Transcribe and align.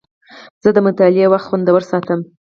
زه 0.63 0.69
د 0.73 0.77
مطالعې 0.87 1.27
وخت 1.29 1.47
خوندور 1.49 1.81
ساتم. 1.91 2.19